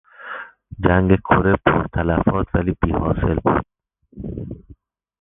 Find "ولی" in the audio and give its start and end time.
2.53-2.73